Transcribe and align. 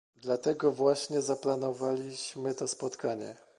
Dlatego 0.15 0.71
właśnie 0.71 1.21
zaplanowaliśmy 1.21 2.55
to 2.55 2.67
spotkanie 2.67 3.35